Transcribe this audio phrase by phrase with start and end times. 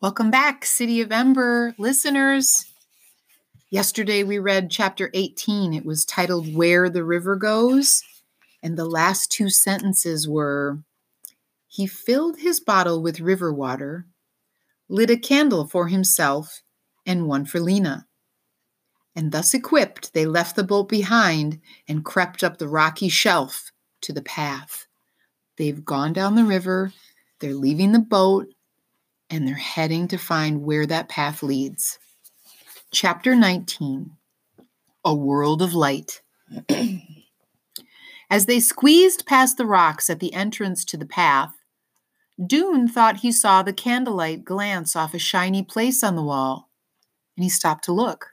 [0.00, 2.64] Welcome back, City of Ember listeners.
[3.68, 5.74] Yesterday we read chapter 18.
[5.74, 8.02] It was titled Where the River Goes.
[8.62, 10.78] And the last two sentences were
[11.68, 14.06] He filled his bottle with river water,
[14.88, 16.62] lit a candle for himself,
[17.04, 18.06] and one for Lena.
[19.16, 23.72] And thus equipped, they left the boat behind and crept up the rocky shelf
[24.02, 24.86] to the path.
[25.56, 26.92] They've gone down the river,
[27.40, 28.46] they're leaving the boat,
[29.28, 31.98] and they're heading to find where that path leads.
[32.92, 34.10] Chapter 19
[35.04, 36.22] A World of Light.
[38.30, 41.52] As they squeezed past the rocks at the entrance to the path,
[42.44, 46.70] Doon thought he saw the candlelight glance off a shiny place on the wall,
[47.36, 48.28] and he stopped to look.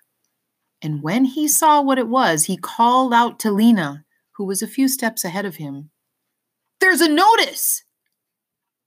[0.82, 4.68] And when he saw what it was, he called out to Lena, who was a
[4.68, 5.90] few steps ahead of him.
[6.80, 7.84] There's a notice!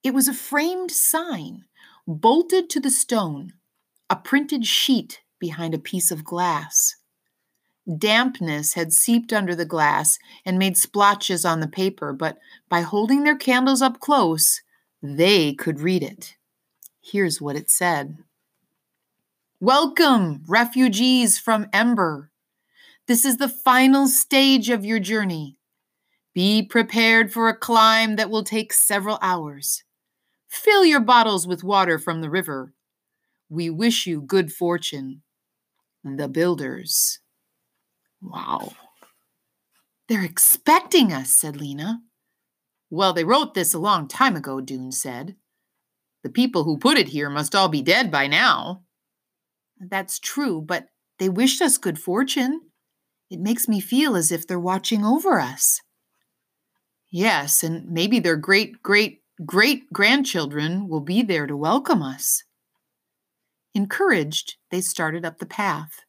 [0.02, 1.64] It was a framed sign
[2.06, 3.52] bolted to the stone,
[4.08, 6.96] a printed sheet behind a piece of glass.
[7.98, 12.38] Dampness had seeped under the glass and made splotches on the paper, but
[12.68, 14.62] by holding their candles up close,
[15.02, 16.36] they could read it.
[17.00, 18.18] Here's what it said
[19.62, 22.30] Welcome, refugees from Ember.
[23.06, 25.58] This is the final stage of your journey.
[26.34, 29.84] Be prepared for a climb that will take several hours.
[30.48, 32.72] Fill your bottles with water from the river.
[33.50, 35.20] We wish you good fortune.
[36.04, 37.20] The builders.
[38.22, 38.72] Wow.
[40.08, 42.00] They're expecting us, said Lena.
[42.88, 45.36] Well, they wrote this a long time ago, Doon said.
[46.22, 48.84] The people who put it here must all be dead by now.
[49.80, 52.60] That's true, but they wished us good fortune.
[53.30, 55.80] It makes me feel as if they're watching over us.
[57.10, 62.44] Yes, and maybe their great great great grandchildren will be there to welcome us.
[63.74, 66.00] Encouraged, they started up the path.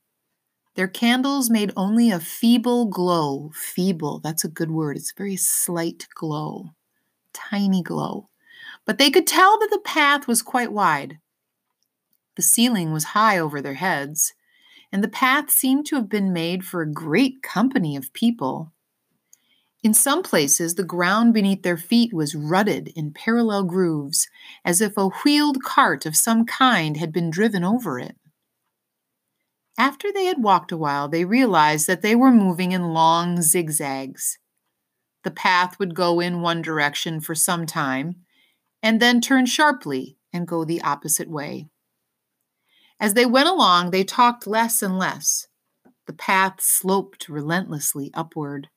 [0.75, 3.51] Their candles made only a feeble glow.
[3.53, 4.97] Feeble, that's a good word.
[4.97, 6.71] It's a very slight glow,
[7.33, 8.29] tiny glow.
[8.85, 11.19] But they could tell that the path was quite wide.
[12.41, 14.33] The ceiling was high over their heads,
[14.91, 18.73] and the path seemed to have been made for a great company of people.
[19.83, 24.27] In some places, the ground beneath their feet was rutted in parallel grooves,
[24.65, 28.15] as if a wheeled cart of some kind had been driven over it.
[29.77, 34.39] After they had walked a while, they realized that they were moving in long zigzags.
[35.23, 38.15] The path would go in one direction for some time,
[38.81, 41.67] and then turn sharply and go the opposite way.
[43.01, 45.47] As they went along, they talked less and less.
[46.05, 48.69] The path sloped relentlessly upward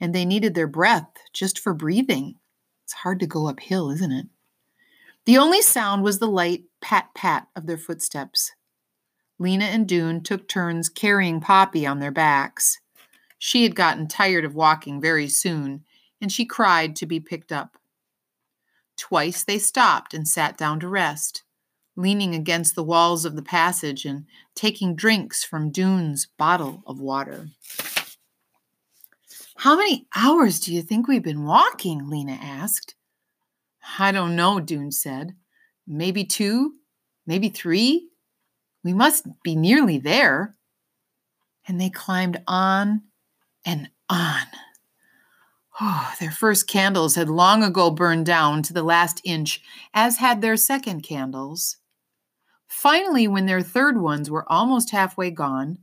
[0.00, 2.36] and they needed their breath just for breathing.
[2.84, 4.26] It's hard to go uphill, isn't it?
[5.26, 8.52] The only sound was the light pat pat of their footsteps.
[9.38, 12.80] Lena and Dune took turns carrying Poppy on their backs.
[13.38, 15.84] She had gotten tired of walking very soon,
[16.20, 17.76] and she cried to be picked up.
[18.96, 21.42] Twice they stopped and sat down to rest,
[21.96, 27.48] leaning against the walls of the passage and taking drinks from Doon's bottle of water.
[29.56, 32.10] How many hours do you think we've been walking?
[32.10, 32.94] Lena asked.
[33.98, 35.34] I don't know, Doon said.
[35.86, 36.74] Maybe two,
[37.26, 38.10] maybe three.
[38.84, 40.54] We must be nearly there.
[41.66, 43.02] And they climbed on
[43.64, 44.46] and on.
[45.80, 49.60] Oh, their first candles had long ago burned down to the last inch,
[49.92, 51.76] as had their second candles.
[52.68, 55.78] Finally, when their third ones were almost halfway gone,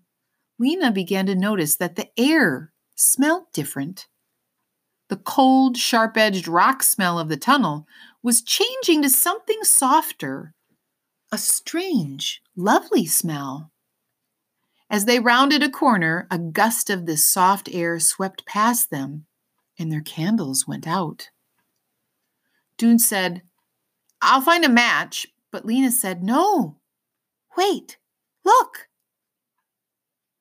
[0.59, 4.07] Lena began to notice that the air smelled different.
[5.09, 7.87] The cold, sharp edged rock smell of the tunnel
[8.21, 10.53] was changing to something softer,
[11.31, 13.71] a strange, lovely smell.
[14.89, 19.25] As they rounded a corner, a gust of this soft air swept past them,
[19.79, 21.29] and their candles went out.
[22.77, 23.41] Doon said,
[24.21, 26.77] I'll find a match, but Lena said, No,
[27.55, 27.97] wait,
[28.43, 28.89] look.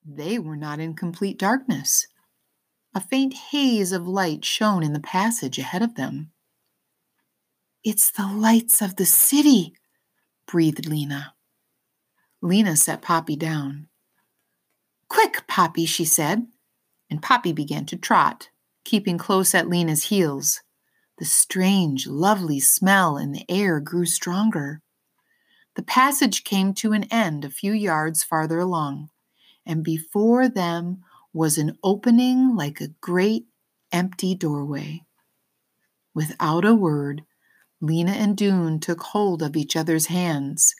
[0.03, 2.07] They were not in complete darkness.
[2.95, 6.31] A faint haze of light shone in the passage ahead of them.
[7.83, 9.75] It's the lights of the city,
[10.47, 11.35] breathed Lena.
[12.41, 13.89] Lena set Poppy down.
[15.09, 16.47] Quick, Poppy, she said,
[17.07, 18.49] and Poppy began to trot,
[18.83, 20.61] keeping close at Lena's heels.
[21.19, 24.81] The strange, lovely smell in the air grew stronger.
[25.75, 29.09] The passage came to an end a few yards farther along,
[29.65, 31.03] and before them
[31.33, 33.47] was an opening like a great
[33.91, 35.03] empty doorway.
[36.13, 37.23] Without a word,
[37.81, 40.75] Lena and Doon took hold of each other's hands,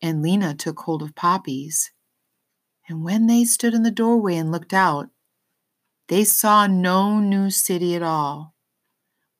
[0.00, 1.92] and Lena took hold of Poppy's.
[2.88, 5.10] And when they stood in the doorway and looked out,
[6.08, 8.54] they saw no new city at all,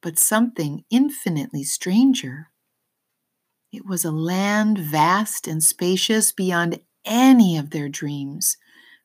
[0.02, 2.49] but something infinitely stranger.
[3.72, 8.56] It was a land vast and spacious beyond any of their dreams,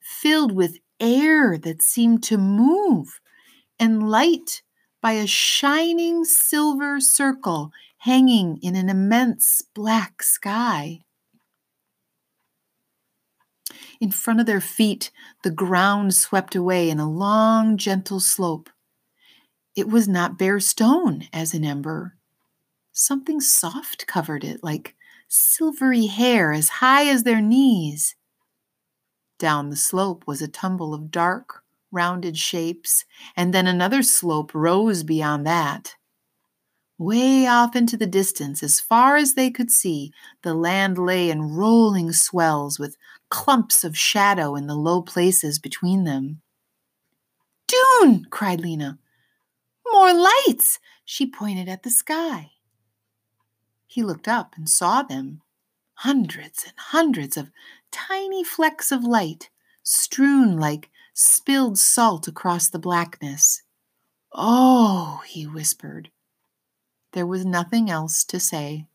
[0.01, 3.19] filled with air that seemed to move
[3.79, 4.63] and light
[5.01, 11.01] by a shining silver circle hanging in an immense black sky.
[13.99, 15.11] In front of their feet,
[15.43, 18.69] the ground swept away in a long, gentle slope.
[19.75, 22.14] It was not bare stone as in Ember.
[22.97, 24.95] Something soft covered it, like
[25.27, 28.15] silvery hair as high as their knees.
[29.37, 31.61] Down the slope was a tumble of dark,
[31.91, 33.03] rounded shapes,
[33.35, 35.95] and then another slope rose beyond that.
[36.97, 40.13] Way off into the distance, as far as they could see,
[40.43, 42.95] the land lay in rolling swells with
[43.27, 46.41] clumps of shadow in the low places between them.
[47.67, 48.23] Doon!
[48.29, 48.99] cried Lena.
[49.91, 50.79] More lights!
[51.03, 52.51] She pointed at the sky.
[53.95, 55.41] He looked up and saw them
[55.99, 57.49] hundreds and hundreds of
[57.93, 59.49] tiny flecks of light
[59.83, 63.61] strewn like spilled salt across the blackness.
[64.33, 66.11] Oh, he whispered.
[67.13, 68.87] There was nothing else to say.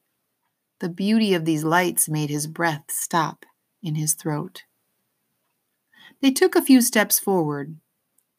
[0.80, 3.46] The beauty of these lights made his breath stop
[3.82, 4.64] in his throat.
[6.20, 7.78] They took a few steps forward.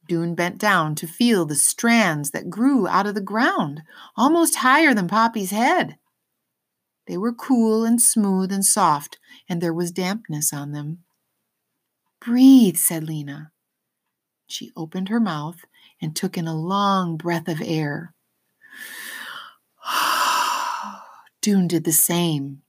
[0.08, 3.82] Doon bent down to feel the strands that grew out of the ground,
[4.16, 5.98] almost higher than Poppy's head.
[7.12, 9.20] They were cool and smooth and soft,
[9.50, 11.00] and there was dampness on them.
[12.22, 13.52] Breathe, said Lena.
[14.48, 15.66] She opened her mouth
[16.02, 18.14] and took in a long breath of air.
[21.42, 22.62] Doon did the same.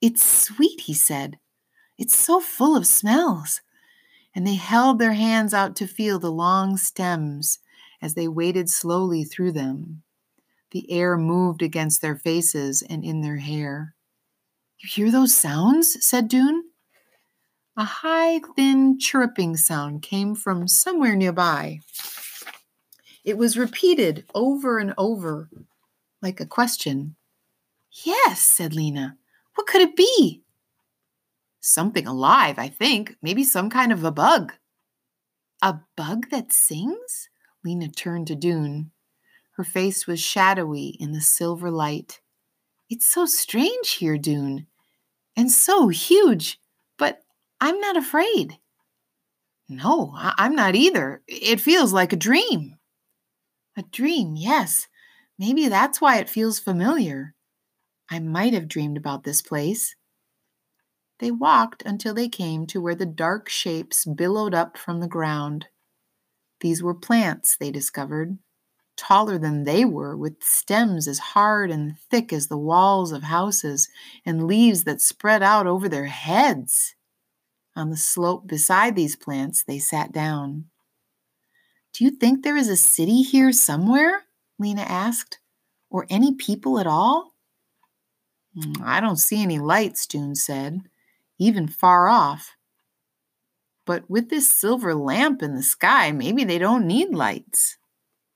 [0.00, 1.38] It's sweet, he said.
[1.98, 3.60] It's so full of smells.
[4.34, 7.58] And they held their hands out to feel the long stems
[8.00, 10.04] as they waded slowly through them.
[10.74, 13.94] The air moved against their faces and in their hair.
[14.78, 16.04] You hear those sounds?
[16.04, 16.64] said Doon.
[17.76, 21.78] A high, thin chirruping sound came from somewhere nearby.
[23.22, 25.48] It was repeated over and over,
[26.20, 27.14] like a question.
[28.04, 29.16] Yes, said Lena.
[29.54, 30.42] What could it be?
[31.60, 33.16] Something alive, I think.
[33.22, 34.54] Maybe some kind of a bug.
[35.62, 37.28] A bug that sings?
[37.64, 38.90] Lena turned to Doon.
[39.56, 42.20] Her face was shadowy in the silver light.
[42.90, 44.66] It's so strange here, Doon,
[45.36, 46.60] and so huge.
[46.98, 47.22] But
[47.60, 48.58] I'm not afraid.
[49.68, 51.22] No, I- am not either.
[51.26, 52.78] It feels like a dream.
[53.76, 54.86] A dream, yes.
[55.38, 57.34] Maybe that's why it feels familiar.
[58.10, 59.96] I might have dreamed about this place.
[61.20, 65.68] They walked until they came to where the dark shapes billowed up from the ground.
[66.60, 68.38] These were plants, they discovered,
[68.96, 73.88] taller than they were, with stems as hard and thick as the walls of houses,
[74.24, 76.94] and leaves that spread out over their heads.
[77.76, 80.66] On the slope beside these plants, they sat down.
[81.92, 84.24] Do you think there is a city here somewhere?
[84.58, 85.38] Lena asked.
[85.90, 87.34] Or any people at all?
[88.56, 90.82] Mm, I don't see any lights, Doon said,
[91.38, 92.56] even far off.
[93.86, 97.76] But with this silver lamp in the sky, maybe they don't need lights.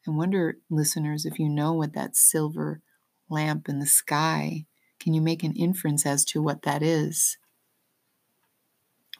[0.08, 2.80] I wonder, listeners, if you know what that silver
[3.28, 4.64] lamp in the sky,
[4.98, 7.36] can you make an inference as to what that is?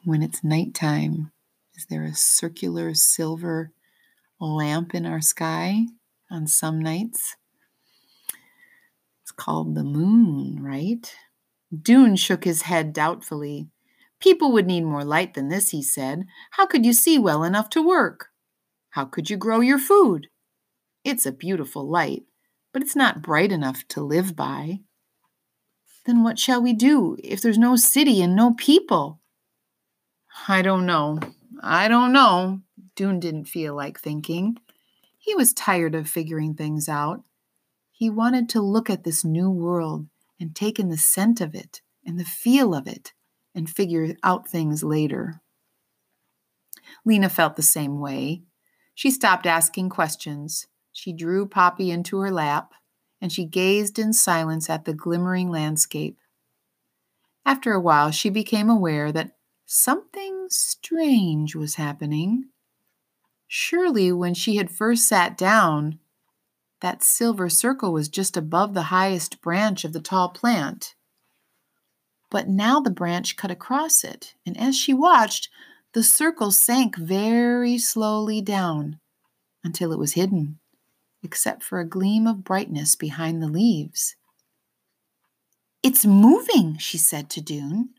[0.03, 1.31] when it's nighttime?
[1.75, 3.71] Is there a circular silver
[4.39, 5.85] lamp in our sky
[6.29, 7.35] on some nights?
[9.21, 11.13] It's called the moon, right?
[11.75, 13.67] Doon shook his head doubtfully.
[14.19, 16.25] People would need more light than this, he said.
[16.51, 18.29] How could you see well enough to work?
[18.91, 20.27] How could you grow your food?
[21.09, 22.25] It's a beautiful light,
[22.71, 24.81] but it's not bright enough to live by.
[26.05, 29.19] Then what shall we do if there's no city and no people?
[30.47, 31.19] I don't know.
[31.63, 32.61] I don't know.
[32.95, 34.57] Doon didn't feel like thinking.
[35.17, 37.23] He was tired of figuring things out.
[37.91, 40.05] He wanted to look at this new world
[40.39, 43.13] and take in the scent of it and the feel of it
[43.55, 45.41] and figure out things later.
[47.03, 48.43] Lena felt the same way.
[48.93, 50.67] She stopped asking questions.
[50.99, 52.73] She drew Poppy into her lap
[53.21, 56.19] and she gazed in silence at the glimmering landscape.
[57.45, 62.49] After a while, she became aware that something strange was happening.
[63.47, 65.99] Surely, when she had first sat down,
[66.81, 70.95] that silver circle was just above the highest branch of the tall plant.
[72.29, 75.47] But now the branch cut across it, and as she watched,
[75.93, 78.99] the circle sank very slowly down
[79.63, 80.59] until it was hidden,
[81.23, 84.15] except for a gleam of brightness behind the leaves.
[85.81, 87.89] It's moving, she said to Doon.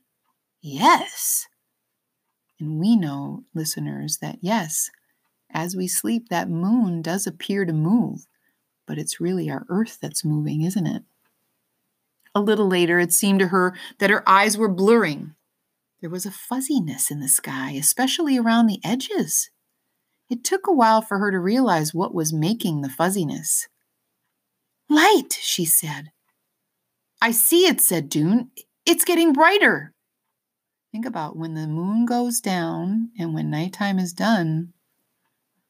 [0.61, 1.47] Yes.
[2.59, 4.91] And we know, listeners, that yes,
[5.50, 8.27] as we sleep, that moon does appear to move,
[8.87, 11.03] but it's really our earth that's moving, isn't it?
[12.35, 15.35] A little later, it seemed to her that her eyes were blurring.
[16.00, 19.50] There was a fuzziness in the sky, especially around the edges.
[20.31, 23.69] It took a while for her to realize what was making the fuzziness.
[24.89, 26.13] Light, she said.
[27.21, 28.51] I see it, said Doon.
[28.87, 29.93] It's getting brighter.
[30.93, 34.73] Think about when the moon goes down and when nighttime is done.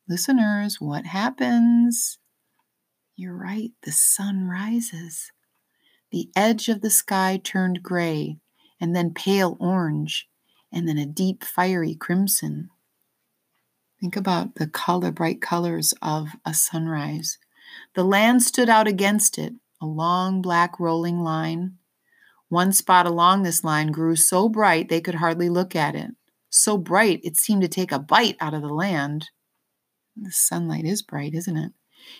[0.08, 2.18] Listeners, what happens?
[3.16, 5.32] You're right, the sun rises.
[6.10, 8.38] The edge of the sky turned gray,
[8.80, 10.28] and then pale orange,
[10.72, 12.70] and then a deep fiery crimson.
[14.00, 17.36] Think about the color, bright colors of a sunrise.
[17.94, 21.76] The land stood out against it, a long black rolling line.
[22.48, 26.12] One spot along this line grew so bright they could hardly look at it.
[26.48, 29.30] So bright it seemed to take a bite out of the land.
[30.16, 31.72] The sunlight is bright, isn't it?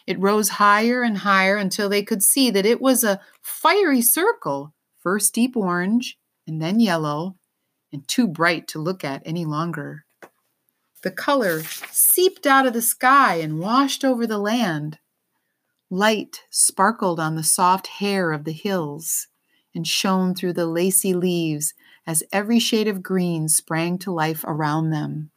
[0.07, 4.75] It rose higher and higher until they could see that it was a fiery circle,
[4.99, 7.37] first deep orange and then yellow,
[7.91, 10.05] and too bright to look at any longer.
[11.03, 14.99] The color seeped out of the sky and washed over the land.
[15.89, 19.29] Light sparkled on the soft hair of the hills
[19.75, 21.75] and shone through the lacy leaves
[22.07, 25.31] as every shade of green sprang to life around them.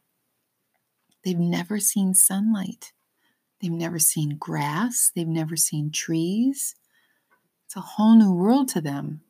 [1.24, 2.92] They've never seen sunlight.
[3.60, 5.10] They've never seen grass.
[5.14, 6.74] They've never seen trees.
[7.64, 9.22] It's a whole new world to them.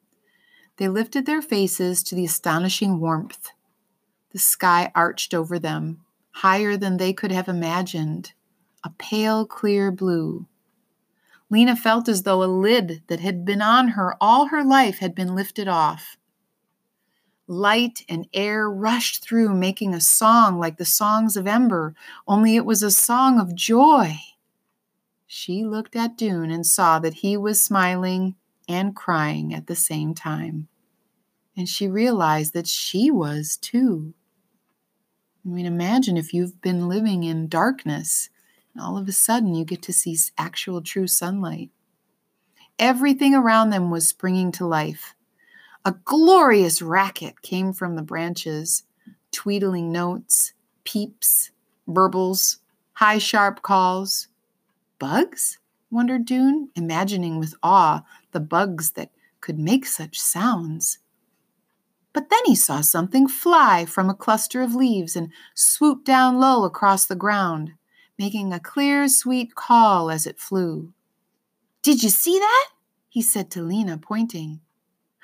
[0.79, 3.51] They lifted their faces to the astonishing warmth.
[4.33, 8.33] The sky arched over them, higher than they could have imagined,
[8.83, 10.47] a pale, clear blue.
[11.49, 15.15] Lena felt as though a lid that had been on her all her life had
[15.15, 16.17] been lifted off.
[17.47, 21.95] Light and air rushed through, making a song like the songs of Ember,
[22.27, 24.17] only it was a song of joy.
[25.27, 28.35] She looked at Doon and saw that he was smiling
[28.69, 30.69] and crying at the same time.
[31.57, 34.15] And she realized that she was too.
[35.45, 38.31] I mean, imagine if you've been living in darkness
[38.73, 41.71] and all of a sudden you get to see actual true sunlight.
[42.79, 45.15] Everything around them was springing to life.
[45.85, 48.85] A glorious racket came from the branches,
[49.31, 51.51] tweedling notes, peeps,
[51.87, 52.59] burbles,
[52.95, 54.29] high sharp calls.
[54.99, 55.59] Bugs?
[55.91, 59.11] wondered Doon, imagining with awe the bugs that
[59.41, 60.99] could make such sounds.
[62.15, 66.65] But then he saw something fly from a cluster of leaves and swoop down low
[66.65, 67.73] across the ground,
[68.19, 70.95] making a clear, sweet call as it flew.
[71.83, 72.69] Did you see that?
[73.09, 74.61] he said to Lena, pointing.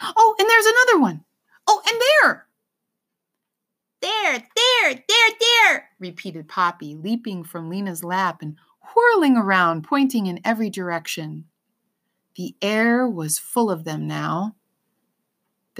[0.02, 1.24] Oh, and there's another one.
[1.66, 2.46] Oh, and there.
[4.00, 8.56] There, there, there, there, repeated Poppy, leaping from Lena's lap and
[8.94, 11.44] whirling around, pointing in every direction.
[12.36, 14.56] The air was full of them now.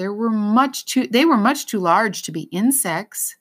[0.00, 3.36] There were much too they were much too large to be insects.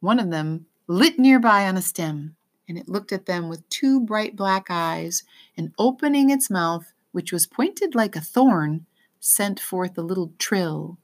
[0.00, 2.36] One of them lit nearby on a stem,
[2.68, 5.22] and it looked at them with two bright black eyes,
[5.56, 8.84] and opening its mouth, which was pointed like a thorn,
[9.18, 10.98] sent forth a little trill.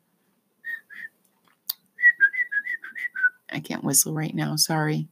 [3.51, 5.09] I can't whistle right now, sorry.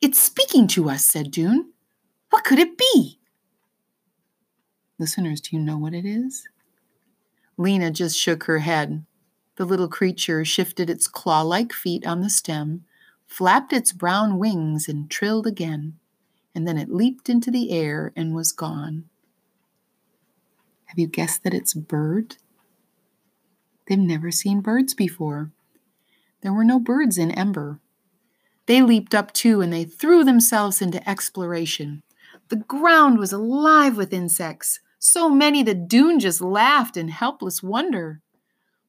[0.00, 1.72] It's speaking to us, said Doon.
[2.30, 3.18] What could it be?
[5.00, 6.46] Listeners, do you know what it is?
[7.56, 9.04] Lena just shook her head.
[9.56, 12.84] The little creature shifted its claw like feet on the stem,
[13.26, 15.98] flapped its brown wings, and trilled again,
[16.54, 19.04] and then it leaped into the air and was gone.
[20.86, 22.36] Have you guessed that it's a bird?
[23.86, 25.50] They've never seen birds before.
[26.40, 27.80] There were no birds in Ember.
[28.66, 32.02] They leaped up too and they threw themselves into exploration.
[32.48, 38.22] The ground was alive with insects, so many that Doon just laughed in helpless wonder.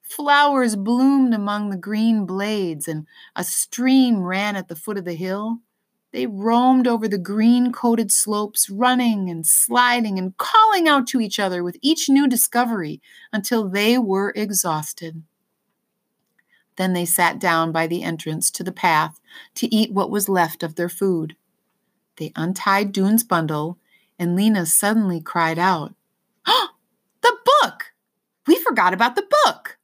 [0.02, 3.06] Flowers bloomed among the green blades, and
[3.36, 5.60] a stream ran at the foot of the hill.
[6.14, 11.38] They roamed over the green coated slopes, running and sliding and calling out to each
[11.38, 13.02] other with each new discovery
[13.34, 15.24] until they were exhausted.
[16.78, 19.20] Then they sat down by the entrance to the path
[19.56, 21.36] to eat what was left of their food.
[22.16, 23.78] They untied Doon's bundle,
[24.18, 25.94] and Lena suddenly cried out,
[27.22, 27.94] The book!
[28.46, 29.78] We forgot about the book!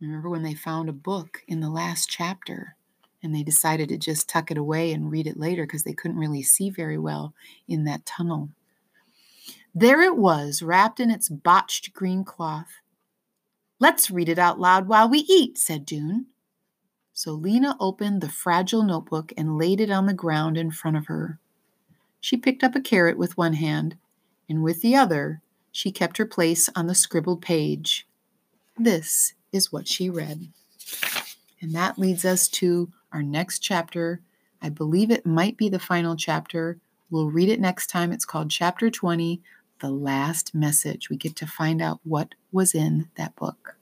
[0.00, 2.76] Remember when they found a book in the last chapter
[3.22, 6.18] and they decided to just tuck it away and read it later because they couldn't
[6.18, 7.34] really see very well
[7.66, 8.50] in that tunnel?
[9.74, 12.80] There it was, wrapped in its botched green cloth.
[13.78, 16.26] Let's read it out loud while we eat, said Doon.
[17.12, 21.06] So Lena opened the fragile notebook and laid it on the ground in front of
[21.06, 21.38] her.
[22.20, 23.96] She picked up a carrot with one hand,
[24.48, 25.42] and with the other,
[25.76, 28.08] she kept her place on the scribbled page.
[28.78, 30.48] This is what she read.
[31.60, 34.22] And that leads us to our next chapter.
[34.62, 36.78] I believe it might be the final chapter.
[37.10, 38.10] We'll read it next time.
[38.10, 39.42] It's called Chapter 20
[39.80, 41.10] The Last Message.
[41.10, 43.76] We get to find out what was in that book.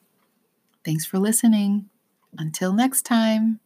[0.84, 1.90] Thanks for listening.
[2.36, 3.60] Until next time.